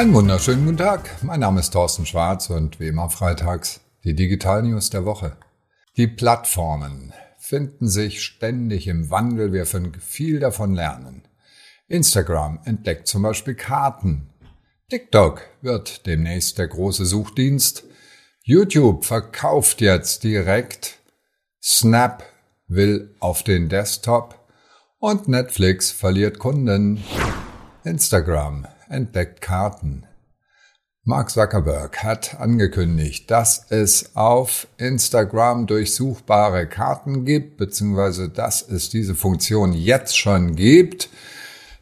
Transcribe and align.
Einen 0.00 0.14
wunderschönen 0.14 0.64
guten 0.64 0.78
Tag. 0.78 1.22
Mein 1.22 1.40
Name 1.40 1.60
ist 1.60 1.72
Thorsten 1.72 2.06
Schwarz 2.06 2.48
und 2.48 2.80
wie 2.80 2.88
immer 2.88 3.10
freitags 3.10 3.82
die 4.02 4.14
Digital 4.14 4.62
News 4.62 4.88
der 4.88 5.04
Woche. 5.04 5.36
Die 5.98 6.06
Plattformen 6.06 7.12
finden 7.36 7.86
sich 7.86 8.22
ständig 8.22 8.86
im 8.86 9.10
Wandel. 9.10 9.52
Wir 9.52 9.66
können 9.66 9.92
viel 10.00 10.40
davon 10.40 10.72
lernen. 10.72 11.28
Instagram 11.86 12.60
entdeckt 12.64 13.08
zum 13.08 13.20
Beispiel 13.20 13.54
Karten. 13.54 14.30
TikTok 14.88 15.42
wird 15.60 16.06
demnächst 16.06 16.56
der 16.56 16.68
große 16.68 17.04
Suchdienst. 17.04 17.84
YouTube 18.42 19.04
verkauft 19.04 19.82
jetzt 19.82 20.24
direkt. 20.24 20.98
Snap 21.62 22.24
will 22.68 23.14
auf 23.20 23.42
den 23.42 23.68
Desktop. 23.68 24.48
Und 24.98 25.28
Netflix 25.28 25.90
verliert 25.90 26.38
Kunden. 26.38 27.04
Instagram 27.84 28.66
entdeckt 28.90 29.40
Karten. 29.40 30.04
Mark 31.04 31.30
Zuckerberg 31.30 32.02
hat 32.02 32.38
angekündigt, 32.38 33.30
dass 33.30 33.66
es 33.70 34.14
auf 34.16 34.68
Instagram 34.76 35.66
durchsuchbare 35.66 36.68
Karten 36.68 37.24
gibt, 37.24 37.56
beziehungsweise 37.56 38.28
dass 38.28 38.60
es 38.60 38.90
diese 38.90 39.14
Funktion 39.14 39.72
jetzt 39.72 40.18
schon 40.18 40.56
gibt. 40.56 41.08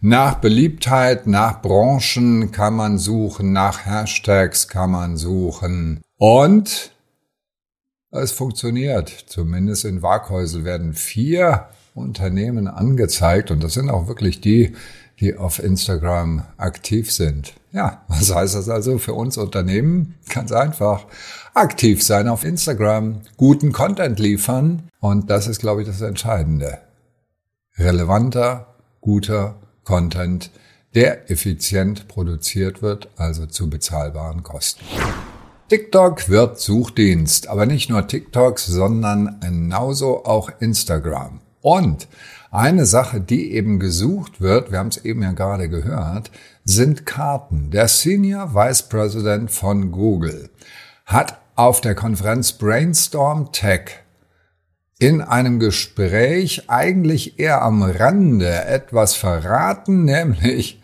Nach 0.00 0.36
Beliebtheit, 0.36 1.26
nach 1.26 1.60
Branchen 1.60 2.52
kann 2.52 2.74
man 2.74 2.98
suchen, 2.98 3.52
nach 3.52 3.84
Hashtags 3.84 4.68
kann 4.68 4.92
man 4.92 5.16
suchen. 5.16 6.00
Und 6.16 6.92
es 8.12 8.30
funktioniert. 8.30 9.08
Zumindest 9.08 9.84
in 9.84 10.02
Waghäusel 10.02 10.64
werden 10.64 10.94
vier 10.94 11.68
Unternehmen 11.94 12.68
angezeigt 12.68 13.50
und 13.50 13.62
das 13.62 13.74
sind 13.74 13.90
auch 13.90 14.06
wirklich 14.06 14.40
die, 14.40 14.76
die 15.20 15.36
auf 15.36 15.62
Instagram 15.62 16.44
aktiv 16.56 17.12
sind. 17.12 17.54
Ja, 17.72 18.04
was 18.08 18.34
heißt 18.34 18.54
das 18.54 18.68
also 18.68 18.98
für 18.98 19.14
uns 19.14 19.36
Unternehmen? 19.36 20.14
Ganz 20.32 20.52
einfach. 20.52 21.06
Aktiv 21.54 22.02
sein 22.02 22.28
auf 22.28 22.44
Instagram, 22.44 23.22
guten 23.36 23.72
Content 23.72 24.18
liefern 24.18 24.88
und 25.00 25.28
das 25.30 25.48
ist, 25.48 25.58
glaube 25.58 25.82
ich, 25.82 25.88
das 25.88 26.00
Entscheidende. 26.00 26.78
Relevanter, 27.76 28.74
guter 29.00 29.56
Content, 29.84 30.50
der 30.94 31.30
effizient 31.30 32.08
produziert 32.08 32.82
wird, 32.82 33.08
also 33.16 33.46
zu 33.46 33.68
bezahlbaren 33.68 34.42
Kosten. 34.42 34.84
TikTok 35.68 36.28
wird 36.28 36.58
Suchdienst, 36.58 37.48
aber 37.48 37.66
nicht 37.66 37.90
nur 37.90 38.06
TikTok, 38.06 38.58
sondern 38.58 39.38
genauso 39.40 40.24
auch 40.24 40.50
Instagram. 40.60 41.40
Und 41.60 42.08
eine 42.50 42.86
Sache, 42.86 43.20
die 43.20 43.52
eben 43.52 43.78
gesucht 43.78 44.40
wird, 44.40 44.70
wir 44.70 44.78
haben 44.78 44.88
es 44.88 45.04
eben 45.04 45.22
ja 45.22 45.32
gerade 45.32 45.68
gehört, 45.68 46.30
sind 46.64 47.06
Karten. 47.06 47.70
Der 47.70 47.88
Senior 47.88 48.54
Vice 48.54 48.88
President 48.88 49.50
von 49.50 49.90
Google 49.90 50.50
hat 51.04 51.40
auf 51.56 51.80
der 51.80 51.94
Konferenz 51.94 52.52
Brainstorm 52.52 53.52
Tech 53.52 54.00
in 54.98 55.20
einem 55.20 55.60
Gespräch 55.60 56.64
eigentlich 56.68 57.38
eher 57.38 57.62
am 57.62 57.82
Rande 57.82 58.64
etwas 58.64 59.14
verraten, 59.14 60.04
nämlich, 60.06 60.82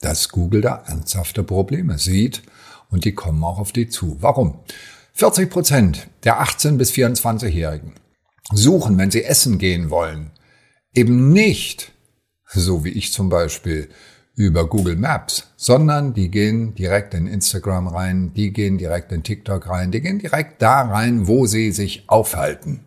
dass 0.00 0.30
Google 0.30 0.62
da 0.62 0.82
ernsthafte 0.86 1.42
Probleme 1.42 1.98
sieht 1.98 2.42
und 2.90 3.04
die 3.04 3.14
kommen 3.14 3.42
auch 3.44 3.58
auf 3.58 3.72
die 3.72 3.88
zu. 3.88 4.16
Warum? 4.20 4.60
40 5.14 5.50
Prozent 5.50 6.08
der 6.24 6.40
18 6.40 6.78
bis 6.78 6.92
24-Jährigen 6.92 7.94
suchen, 8.52 8.96
wenn 8.96 9.10
sie 9.10 9.24
essen 9.24 9.58
gehen 9.58 9.90
wollen, 9.90 10.30
eben 10.94 11.32
nicht, 11.32 11.92
so 12.46 12.84
wie 12.84 12.90
ich 12.90 13.12
zum 13.12 13.28
Beispiel, 13.28 13.88
über 14.34 14.66
Google 14.66 14.96
Maps, 14.96 15.48
sondern 15.56 16.14
die 16.14 16.30
gehen 16.30 16.74
direkt 16.74 17.12
in 17.14 17.26
Instagram 17.26 17.88
rein, 17.88 18.32
die 18.34 18.52
gehen 18.52 18.78
direkt 18.78 19.12
in 19.12 19.22
TikTok 19.22 19.68
rein, 19.68 19.90
die 19.90 20.00
gehen 20.00 20.18
direkt 20.18 20.62
da 20.62 20.80
rein, 20.80 21.26
wo 21.26 21.46
sie 21.46 21.72
sich 21.72 22.04
aufhalten 22.06 22.80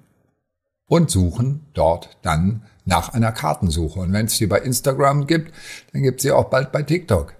und 0.88 1.12
suchen 1.12 1.66
dort 1.74 2.18
dann 2.24 2.64
nach 2.86 3.14
einer 3.14 3.32
Kartensuche. 3.32 4.00
Und 4.00 4.14
wenn 4.14 4.26
es 4.26 4.38
die 4.38 4.48
bei 4.48 4.60
Instagram 4.60 5.28
gibt, 5.28 5.54
dann 5.92 6.02
gibt 6.02 6.22
sie 6.22 6.32
auch 6.32 6.50
bald 6.50 6.72
bei 6.72 6.82
TikTok. 6.82 7.36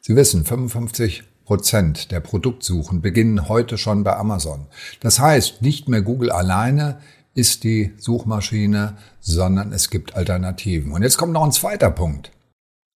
Sie 0.00 0.16
wissen, 0.16 0.44
55 0.44 1.24
Prozent 1.44 2.12
der 2.12 2.20
Produktsuchen 2.20 3.00
beginnen 3.00 3.48
heute 3.48 3.76
schon 3.76 4.04
bei 4.04 4.16
Amazon. 4.16 4.66
Das 5.00 5.18
heißt, 5.18 5.62
nicht 5.62 5.88
mehr 5.88 6.02
Google 6.02 6.30
alleine 6.30 7.00
ist 7.40 7.64
die 7.64 7.92
Suchmaschine, 7.96 8.96
sondern 9.18 9.72
es 9.72 9.90
gibt 9.90 10.14
Alternativen. 10.14 10.92
Und 10.92 11.02
jetzt 11.02 11.16
kommt 11.16 11.32
noch 11.32 11.44
ein 11.44 11.52
zweiter 11.52 11.90
Punkt. 11.90 12.30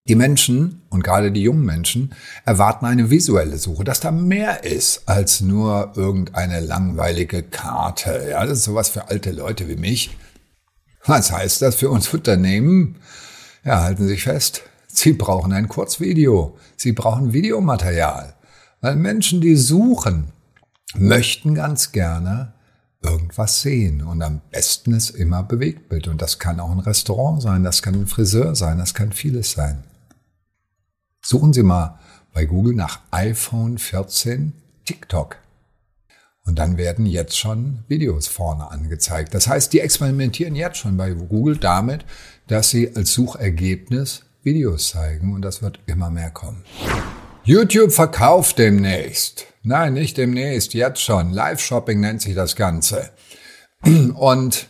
Die 0.07 0.17
Menschen 0.17 0.83
und 0.91 1.03
gerade 1.03 1.33
die 1.33 1.43
jungen 1.43 1.65
Menschen 1.65 2.15
erwarten 2.45 2.85
eine 2.85 3.09
visuelle 3.09 3.57
Suche, 3.57 3.85
dass 3.85 4.01
da 4.01 4.11
mehr 4.11 4.63
ist 4.63 5.09
als 5.09 5.41
nur 5.41 5.93
irgendeine 5.97 6.61
langweilige 6.61 7.43
Karte. 7.43 8.29
Ja, 8.31 8.45
das 8.45 8.59
ist 8.59 8.65
sowas 8.65 8.91
für 8.91 9.09
alte 9.09 9.33
Leute 9.33 9.67
wie 9.67 9.77
mich. 9.77 10.17
Was 11.07 11.33
heißt 11.33 11.63
das 11.63 11.77
für 11.77 11.89
uns 11.89 12.13
Unternehmen? 12.13 12.97
Ja, 13.65 13.81
halten 13.83 14.03
Sie 14.03 14.11
sich 14.11 14.25
fest. 14.25 14.63
Sie 14.89 15.15
brauchen 15.15 15.53
ein 15.53 15.69
Kurzvideo. 15.69 16.59
Sie 16.77 16.93
brauchen 16.93 17.33
Videomaterial. 17.33 18.35
Weil 18.83 18.97
Menschen, 18.97 19.41
die 19.41 19.57
suchen, 19.57 20.33
möchten 20.95 21.55
ganz 21.55 21.93
gerne 21.93 22.54
irgendwas 23.05 23.61
sehen. 23.61 24.03
Und 24.03 24.23
am 24.23 24.41
besten 24.51 24.95
ist 24.95 25.11
immer 25.11 25.43
Bewegtbild. 25.43 26.09
Und 26.09 26.23
das 26.23 26.39
kann 26.39 26.61
auch 26.61 26.71
ein 26.71 26.81
Restaurant 26.81 27.43
sein, 27.43 27.63
das 27.63 27.83
kann 27.83 27.95
ein 27.95 28.07
Friseur 28.07 28.55
sein, 28.55 28.79
das 28.79 28.95
kann 28.95 29.13
vieles 29.13 29.53
sein. 29.53 29.85
Suchen 31.23 31.53
Sie 31.53 31.63
mal 31.63 31.99
bei 32.33 32.45
Google 32.45 32.75
nach 32.75 33.01
iPhone 33.11 33.79
14 33.79 34.53
TikTok. 34.85 35.37
Und 36.47 36.59
dann 36.59 36.77
werden 36.77 37.07
jetzt 37.07 37.39
schon 37.39 37.85
Videos 37.89 38.27
vorne 38.27 38.71
angezeigt. 38.71 39.33
Das 39.33 39.47
heißt, 39.47 39.73
die 39.73 39.81
experimentieren 39.81 40.55
jetzt 40.55 40.79
schon 40.79 40.97
bei 40.97 41.11
Google 41.13 41.57
damit, 41.57 42.05
dass 42.49 42.71
sie 42.71 42.95
als 42.95 43.15
Suchergebnis 43.15 44.25
Videos 44.43 44.89
zeigen 44.89 45.33
und 45.33 45.41
das 45.41 45.63
wird 45.63 45.79
immer 45.87 46.11
mehr 46.11 46.31
kommen. 46.31 46.63
YouTube 47.45 47.93
verkauft 47.93 48.59
demnächst. 48.59 49.54
Nein, 49.67 49.95
nicht 49.95 50.19
demnächst, 50.19 50.75
jetzt 50.75 51.01
schon. 51.01 51.33
Live-Shopping 51.33 51.99
nennt 51.99 52.21
sich 52.21 52.35
das 52.35 52.55
Ganze. 52.55 53.09
Und 54.15 54.69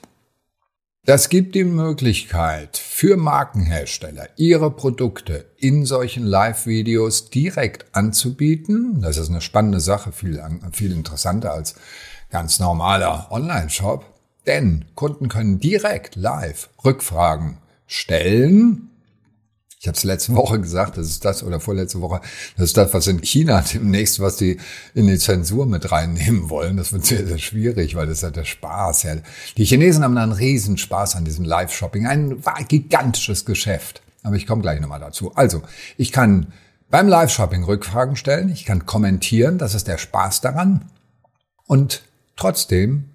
das 1.04 1.28
gibt 1.28 1.56
die 1.56 1.64
Möglichkeit 1.64 2.76
für 2.76 3.16
Markenhersteller, 3.16 4.28
ihre 4.36 4.70
Produkte 4.70 5.46
in 5.56 5.84
solchen 5.84 6.24
Live-Videos 6.24 7.28
direkt 7.28 7.86
anzubieten. 7.92 9.02
Das 9.02 9.16
ist 9.16 9.30
eine 9.30 9.40
spannende 9.40 9.80
Sache, 9.80 10.12
viel, 10.12 10.40
viel 10.70 10.92
interessanter 10.92 11.52
als 11.52 11.74
ganz 12.30 12.60
normaler 12.60 13.26
Online-Shop. 13.32 14.04
Denn 14.46 14.84
Kunden 14.94 15.28
können 15.28 15.58
direkt 15.58 16.14
live 16.14 16.70
Rückfragen 16.84 17.58
stellen 17.88 18.93
ich 19.84 19.88
habe 19.88 19.98
es 19.98 20.04
letzte 20.04 20.34
Woche 20.34 20.58
gesagt, 20.58 20.96
das 20.96 21.08
ist 21.08 21.26
das, 21.26 21.42
oder 21.42 21.60
vorletzte 21.60 22.00
Woche, 22.00 22.22
das 22.56 22.68
ist 22.68 22.76
das, 22.78 22.94
was 22.94 23.06
in 23.06 23.20
China 23.20 23.62
demnächst, 23.74 24.18
was 24.18 24.36
die 24.38 24.56
in 24.94 25.06
die 25.06 25.18
Zensur 25.18 25.66
mit 25.66 25.92
reinnehmen 25.92 26.48
wollen. 26.48 26.78
Das 26.78 26.94
wird 26.94 27.04
sehr, 27.04 27.26
sehr 27.26 27.36
schwierig, 27.36 27.94
weil 27.94 28.06
das 28.06 28.22
ja 28.22 28.30
der 28.30 28.46
Spaß. 28.46 29.02
Ja. 29.02 29.16
Die 29.58 29.64
Chinesen 29.66 30.02
haben 30.02 30.14
da 30.14 30.22
einen 30.22 30.32
riesen 30.32 30.78
Spaß 30.78 31.16
an 31.16 31.26
diesem 31.26 31.44
Live-Shopping. 31.44 32.06
Ein 32.06 32.42
gigantisches 32.66 33.44
Geschäft. 33.44 34.00
Aber 34.22 34.36
ich 34.36 34.46
komme 34.46 34.62
gleich 34.62 34.80
nochmal 34.80 35.00
dazu. 35.00 35.32
Also, 35.34 35.60
ich 35.98 36.12
kann 36.12 36.46
beim 36.88 37.06
Live-Shopping 37.06 37.64
Rückfragen 37.64 38.16
stellen, 38.16 38.48
ich 38.48 38.64
kann 38.64 38.86
kommentieren, 38.86 39.58
das 39.58 39.74
ist 39.74 39.86
der 39.86 39.98
Spaß 39.98 40.40
daran. 40.40 40.86
Und 41.66 42.04
trotzdem 42.36 43.10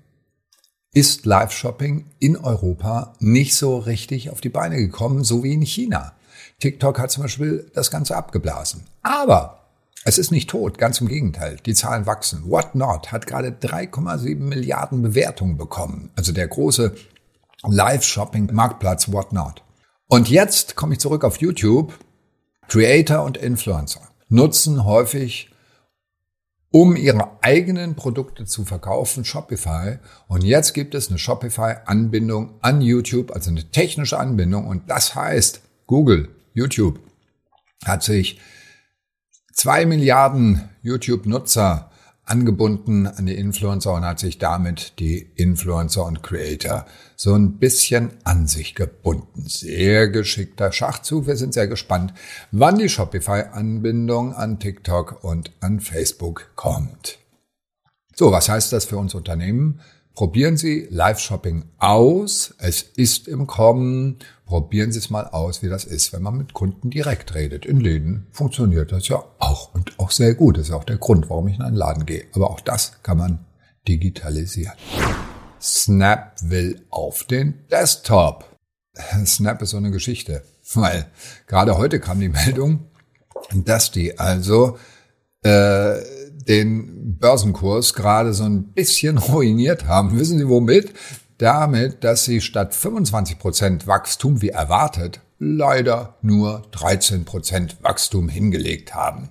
ist 0.94 1.26
Live-Shopping 1.26 2.06
in 2.20 2.38
Europa 2.38 3.16
nicht 3.18 3.56
so 3.56 3.80
richtig 3.80 4.30
auf 4.30 4.40
die 4.40 4.50
Beine 4.50 4.78
gekommen, 4.78 5.24
so 5.24 5.44
wie 5.44 5.54
in 5.54 5.64
China. 5.64 6.14
TikTok 6.60 7.00
hat 7.00 7.12
zum 7.12 7.24
Beispiel 7.24 7.70
das 7.74 7.92
Ganze 7.92 8.16
abgeblasen. 8.16 8.86
Aber 9.02 9.60
es 10.06 10.18
ist 10.18 10.32
nicht 10.32 10.50
tot, 10.50 10.78
ganz 10.78 11.02
im 11.02 11.08
Gegenteil. 11.08 11.58
Die 11.66 11.74
Zahlen 11.74 12.06
wachsen. 12.06 12.50
Whatnot 12.50 13.12
hat 13.12 13.28
gerade 13.28 13.50
3,7 13.50 14.38
Milliarden 14.38 15.02
Bewertungen 15.02 15.58
bekommen. 15.58 16.12
Also 16.16 16.32
der 16.32 16.48
große 16.48 16.96
Live-Shopping-Marktplatz 17.64 19.12
Whatnot. 19.12 19.64
Und 20.08 20.30
jetzt 20.30 20.76
komme 20.76 20.94
ich 20.94 21.00
zurück 21.00 21.24
auf 21.24 21.38
YouTube. 21.38 21.94
Creator 22.68 23.24
und 23.24 23.38
Influencer 23.38 24.02
nutzen 24.30 24.86
häufig, 24.86 25.50
um 26.72 26.96
ihre 26.96 27.32
eigenen 27.42 27.96
Produkte 27.96 28.46
zu 28.46 28.64
verkaufen, 28.64 29.26
Shopify. 29.26 29.98
Und 30.28 30.44
jetzt 30.44 30.74
gibt 30.74 30.94
es 30.94 31.10
eine 31.10 31.18
Shopify-Anbindung 31.18 32.54
an 32.62 32.82
YouTube, 32.82 33.32
also 33.32 33.50
eine 33.50 33.70
technische 33.72 34.20
Anbindung. 34.20 34.68
Und 34.68 34.90
das 34.90 35.16
heißt, 35.16 35.62
Google 35.90 36.30
YouTube 36.54 37.00
hat 37.84 38.04
sich 38.04 38.40
zwei 39.52 39.88
Milliarden 39.88 40.70
YouTube-Nutzer 40.84 41.90
angebunden 42.26 43.08
an 43.08 43.26
die 43.26 43.34
Influencer 43.34 43.96
und 43.96 44.06
hat 44.06 44.20
sich 44.20 44.38
damit 44.38 45.00
die 45.00 45.18
Influencer 45.18 46.06
und 46.06 46.22
Creator 46.22 46.86
so 47.16 47.34
ein 47.34 47.58
bisschen 47.58 48.12
an 48.24 48.46
sich 48.46 48.76
gebunden. 48.76 49.46
Sehr 49.48 50.10
geschickter 50.10 50.72
Schachzug. 50.72 51.26
Wir 51.26 51.38
sind 51.38 51.56
sehr 51.56 51.68
gespannt, 51.68 52.14
wann 52.52 52.78
die 52.78 52.88
Shopify-Anbindung 52.88 54.36
an 54.36 54.60
TikTok 54.60 55.24
und 55.24 55.54
an 55.60 55.80
Facebook 55.80 56.52
kommt. 56.56 57.18
So, 58.14 58.32
was 58.32 58.48
heißt 58.48 58.72
das 58.74 58.86
für 58.86 58.98
uns 58.98 59.16
Unternehmen? 59.16 59.82
Probieren 60.14 60.58
Sie 60.58 60.86
Live-Shopping 60.92 61.64
aus. 61.78 62.54
Es 62.60 62.82
ist 62.84 63.28
im 63.28 63.48
Kommen. 63.48 64.18
Probieren 64.50 64.92
Sie 64.92 64.98
es 64.98 65.12
mal 65.12 65.28
aus, 65.28 65.62
wie 65.62 65.70
das 65.70 65.86
ist, 65.86 66.12
wenn 66.12 66.24
man 66.24 66.36
mit 66.36 66.54
Kunden 66.54 66.90
direkt 66.90 67.36
redet. 67.36 67.68
In 67.68 67.80
Läden 67.80 68.26
funktioniert 68.32 68.92
das 68.92 69.08
ja 69.08 69.24
auch 69.38 69.76
und 69.76 69.94
auch 70.00 70.10
sehr 70.10 70.34
gut. 70.34 70.58
Das 70.58 70.70
ist 70.70 70.74
auch 70.74 70.86
der 70.86 70.98
Grund, 70.98 71.30
warum 71.30 71.48
ich 71.50 71.58
in 71.58 71.62
einen 71.62 71.76
Laden 71.76 72.08
gehe. 72.08 72.26
Aber 72.34 72.50
auch 72.50 72.60
das 72.60 72.94
kann 73.04 73.20
man 73.20 73.46
digitalisieren. 73.88 74.74
Snap 75.62 76.34
will 76.42 76.82
auf 76.90 77.26
den 77.26 77.60
Desktop. 77.70 78.58
Snap 79.24 79.62
ist 79.62 79.70
so 79.70 79.78
eine 79.78 79.92
Geschichte, 79.92 80.42
weil 80.74 81.06
gerade 81.46 81.78
heute 81.78 82.00
kam 82.00 82.20
die 82.20 82.30
Meldung, 82.30 82.88
dass 83.54 83.92
die 83.92 84.18
also 84.18 84.80
äh, 85.44 85.94
den 86.48 87.20
Börsenkurs 87.20 87.94
gerade 87.94 88.34
so 88.34 88.46
ein 88.46 88.74
bisschen 88.74 89.20
ruiniert 89.20 89.86
haben. 89.86 90.18
Wissen 90.18 90.40
Sie 90.40 90.50
womit? 90.50 90.92
Damit, 91.40 92.04
dass 92.04 92.26
sie 92.26 92.42
statt 92.42 92.76
25 92.76 93.40
Prozent 93.40 93.88
Wachstum 93.88 94.42
wie 94.42 94.50
erwartet 94.50 95.22
leider 95.40 96.18
nur 96.22 96.64
13 96.72 97.24
Prozent 97.24 97.78
Wachstum 97.82 98.28
hingelegt 98.28 98.94
haben. 98.94 99.30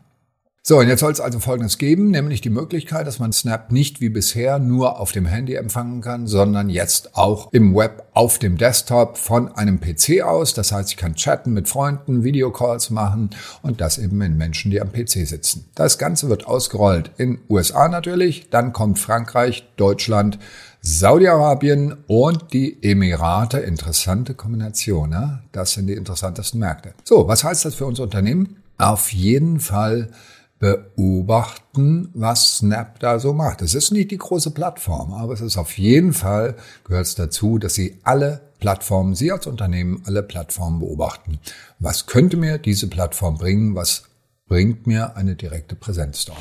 So, 0.68 0.80
und 0.80 0.88
jetzt 0.88 1.00
soll 1.00 1.12
es 1.12 1.20
also 1.20 1.40
Folgendes 1.40 1.78
geben, 1.78 2.10
nämlich 2.10 2.42
die 2.42 2.50
Möglichkeit, 2.50 3.06
dass 3.06 3.18
man 3.18 3.32
Snap 3.32 3.72
nicht 3.72 4.02
wie 4.02 4.10
bisher 4.10 4.58
nur 4.58 5.00
auf 5.00 5.12
dem 5.12 5.24
Handy 5.24 5.54
empfangen 5.54 6.02
kann, 6.02 6.26
sondern 6.26 6.68
jetzt 6.68 7.16
auch 7.16 7.50
im 7.54 7.74
Web 7.74 8.04
auf 8.12 8.38
dem 8.38 8.58
Desktop 8.58 9.16
von 9.16 9.50
einem 9.56 9.80
PC 9.80 10.20
aus. 10.20 10.52
Das 10.52 10.70
heißt, 10.70 10.90
ich 10.90 10.98
kann 10.98 11.14
chatten 11.14 11.54
mit 11.54 11.70
Freunden, 11.70 12.22
Videocalls 12.22 12.90
machen 12.90 13.30
und 13.62 13.80
das 13.80 13.96
eben 13.96 14.18
mit 14.18 14.36
Menschen, 14.36 14.70
die 14.70 14.82
am 14.82 14.92
PC 14.92 15.26
sitzen. 15.26 15.64
Das 15.74 15.96
Ganze 15.96 16.28
wird 16.28 16.46
ausgerollt 16.46 17.12
in 17.16 17.38
USA 17.48 17.88
natürlich, 17.88 18.50
dann 18.50 18.74
kommt 18.74 18.98
Frankreich, 18.98 19.66
Deutschland, 19.78 20.38
Saudi-Arabien 20.82 21.96
und 22.08 22.52
die 22.52 22.76
Emirate. 22.82 23.56
Interessante 23.56 24.34
Kombination, 24.34 25.08
ne? 25.08 25.40
Das 25.50 25.72
sind 25.72 25.86
die 25.86 25.94
interessantesten 25.94 26.60
Märkte. 26.60 26.92
So, 27.04 27.26
was 27.26 27.42
heißt 27.42 27.64
das 27.64 27.74
für 27.74 27.86
unser 27.86 28.02
Unternehmen? 28.02 28.56
Auf 28.76 29.14
jeden 29.14 29.60
Fall 29.60 30.10
beobachten, 30.58 32.10
was 32.14 32.58
Snap 32.58 32.98
da 33.00 33.18
so 33.18 33.32
macht. 33.32 33.62
Es 33.62 33.74
ist 33.74 33.92
nicht 33.92 34.10
die 34.10 34.18
große 34.18 34.50
Plattform, 34.50 35.12
aber 35.12 35.32
es 35.32 35.40
ist 35.40 35.56
auf 35.56 35.78
jeden 35.78 36.12
Fall, 36.12 36.56
gehört 36.84 37.06
es 37.06 37.14
dazu, 37.14 37.58
dass 37.58 37.74
Sie 37.74 37.98
alle 38.02 38.40
Plattformen, 38.58 39.14
Sie 39.14 39.30
als 39.30 39.46
Unternehmen 39.46 40.02
alle 40.04 40.22
Plattformen 40.22 40.80
beobachten. 40.80 41.38
Was 41.78 42.06
könnte 42.06 42.36
mir 42.36 42.58
diese 42.58 42.88
Plattform 42.88 43.38
bringen? 43.38 43.74
Was 43.76 44.04
bringt 44.46 44.86
mir 44.86 45.16
eine 45.16 45.36
direkte 45.36 45.76
Präsenz 45.76 46.24
dort? 46.24 46.38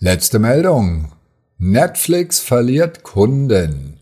Letzte 0.00 0.38
Meldung. 0.38 1.12
Netflix 1.56 2.40
verliert 2.40 3.04
Kunden. 3.04 4.00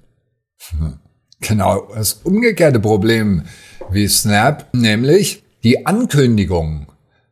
Hm. 0.71 0.99
Genau, 1.41 1.89
das 1.95 2.15
umgekehrte 2.15 2.81
Problem 2.81 3.45
wie 3.91 4.09
Snap, 4.09 4.73
nämlich 4.73 5.45
die 5.65 5.87
Ankündigung 5.87 6.87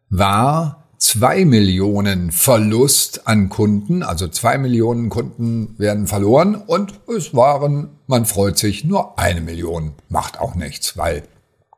war 0.09 0.80
zwei 1.00 1.44
Millionen 1.44 2.31
Verlust 2.31 3.26
an 3.26 3.49
Kunden, 3.49 4.02
also 4.02 4.29
zwei 4.29 4.58
Millionen 4.58 5.08
Kunden 5.08 5.75
werden 5.79 6.06
verloren 6.06 6.55
und 6.55 7.00
es 7.08 7.35
waren, 7.35 7.88
man 8.06 8.26
freut 8.26 8.58
sich, 8.58 8.85
nur 8.85 9.19
eine 9.19 9.41
Million. 9.41 9.94
Macht 10.08 10.38
auch 10.38 10.55
nichts, 10.55 10.97
weil 10.97 11.25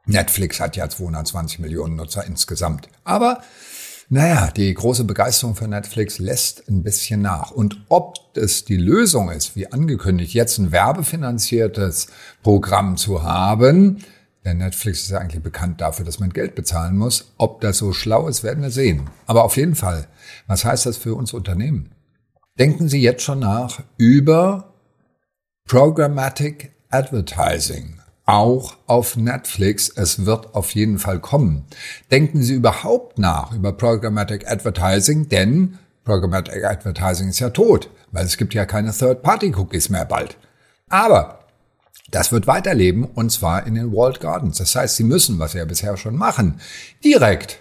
Netflix 0.06 0.60
hat 0.60 0.76
ja 0.76 0.88
220 0.88 1.60
Millionen 1.60 1.96
Nutzer 1.96 2.26
insgesamt. 2.26 2.88
Aber 3.04 3.40
naja, 4.08 4.50
die 4.50 4.74
große 4.74 5.04
Begeisterung 5.04 5.54
für 5.54 5.68
Netflix 5.68 6.18
lässt 6.18 6.68
ein 6.68 6.82
bisschen 6.82 7.22
nach. 7.22 7.52
Und 7.52 7.80
ob 7.88 8.18
es 8.34 8.64
die 8.64 8.76
Lösung 8.76 9.30
ist, 9.30 9.54
wie 9.56 9.70
angekündigt, 9.72 10.34
jetzt 10.34 10.58
ein 10.58 10.72
werbefinanziertes 10.72 12.08
Programm 12.42 12.96
zu 12.96 13.22
haben, 13.22 14.04
denn 14.44 14.58
Netflix 14.58 15.02
ist 15.02 15.10
ja 15.10 15.18
eigentlich 15.18 15.42
bekannt 15.42 15.80
dafür, 15.80 16.04
dass 16.04 16.18
man 16.18 16.30
Geld 16.30 16.54
bezahlen 16.54 16.96
muss. 16.96 17.32
Ob 17.38 17.60
das 17.60 17.78
so 17.78 17.92
schlau 17.92 18.26
ist, 18.28 18.42
werden 18.42 18.62
wir 18.62 18.70
sehen. 18.70 19.08
Aber 19.26 19.44
auf 19.44 19.56
jeden 19.56 19.76
Fall, 19.76 20.08
was 20.46 20.64
heißt 20.64 20.86
das 20.86 20.96
für 20.96 21.14
uns 21.14 21.32
Unternehmen? 21.32 21.92
Denken 22.58 22.88
Sie 22.88 23.00
jetzt 23.00 23.22
schon 23.22 23.38
nach 23.38 23.82
über 23.96 24.74
Programmatic 25.66 26.72
Advertising. 26.90 28.00
Auch 28.26 28.76
auf 28.86 29.16
Netflix. 29.16 29.88
Es 29.88 30.26
wird 30.26 30.54
auf 30.54 30.70
jeden 30.72 30.98
Fall 30.98 31.18
kommen. 31.20 31.64
Denken 32.10 32.42
Sie 32.42 32.54
überhaupt 32.54 33.18
nach 33.18 33.52
über 33.52 33.72
Programmatic 33.72 34.50
Advertising, 34.50 35.28
denn 35.28 35.78
Programmatic 36.04 36.64
Advertising 36.64 37.28
ist 37.28 37.38
ja 37.38 37.50
tot, 37.50 37.88
weil 38.10 38.26
es 38.26 38.36
gibt 38.36 38.54
ja 38.54 38.66
keine 38.66 38.92
Third-Party-Cookies 38.92 39.88
mehr 39.88 40.04
bald. 40.04 40.36
Aber 40.88 41.41
das 42.10 42.32
wird 42.32 42.46
weiterleben 42.46 43.04
und 43.04 43.30
zwar 43.30 43.66
in 43.66 43.74
den 43.74 43.92
Walled 43.92 44.20
Gardens. 44.20 44.58
Das 44.58 44.74
heißt, 44.74 44.96
Sie 44.96 45.04
müssen, 45.04 45.38
was 45.38 45.52
Sie 45.52 45.58
ja 45.58 45.64
bisher 45.64 45.96
schon 45.96 46.16
machen, 46.16 46.60
direkt 47.04 47.60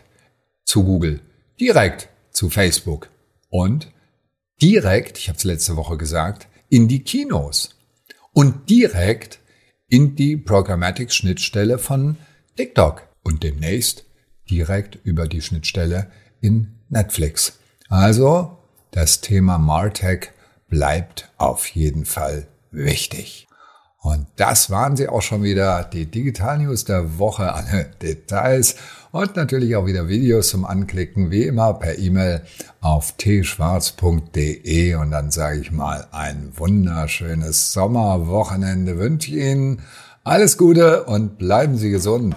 zu 0.66 0.84
Google, 0.84 1.22
direkt 1.60 2.10
zu 2.32 2.50
Facebook 2.50 3.10
und 3.50 3.92
direkt, 4.62 5.18
ich 5.18 5.30
habe 5.30 5.38
es 5.38 5.44
letzte 5.44 5.76
Woche 5.76 5.98
gesagt, 5.98 6.48
in 6.70 6.88
die 6.88 7.04
Kinos 7.04 7.78
und 8.34 8.70
direkt 8.70 9.40
in 9.88 10.16
die 10.16 10.38
Programmatic-Schnittstelle 10.38 11.78
von 11.78 12.18
TikTok 12.56 13.08
und 13.24 13.44
demnächst 13.44 14.06
direkt 14.50 14.98
über 15.04 15.28
die 15.28 15.42
Schnittstelle 15.42 16.12
in 16.40 16.80
Netflix. 16.90 17.60
Also 17.90 18.58
das 18.92 19.22
Thema 19.22 19.58
Martech 19.58 20.32
bleibt 20.68 21.30
auf 21.38 21.68
jeden 21.68 22.06
Fall 22.06 22.48
wichtig. 22.72 23.48
Und 24.04 24.26
das 24.36 24.72
waren 24.72 24.98
sie 24.98 25.08
auch 25.08 25.22
schon 25.22 25.44
wieder, 25.44 25.84
die 25.84 26.08
Digital 26.08 26.58
News 26.58 26.86
der 26.86 27.20
Woche, 27.20 27.54
alle 27.54 27.92
Details 28.02 28.76
und 29.12 29.36
natürlich 29.36 29.76
auch 29.76 29.86
wieder 29.86 30.08
Videos 30.08 30.50
zum 30.50 30.66
Anklicken, 30.66 31.30
wie 31.30 31.44
immer 31.44 31.76
per 31.76 32.00
E-Mail 32.00 32.42
auf 32.80 33.16
tschwarz.de 33.18 34.96
und 34.96 35.12
dann 35.12 35.30
sage 35.30 35.60
ich 35.60 35.72
mal 35.72 36.08
ein 36.12 36.52
wunderschönes 36.56 37.74
Sommerwochenende 37.74 38.98
wünsche 38.98 39.30
ich 39.30 39.38
Ihnen. 39.38 39.84
Alles 40.24 40.58
Gute 40.58 41.04
und 41.04 41.38
bleiben 41.38 41.78
Sie 41.78 41.92
gesund. 41.92 42.36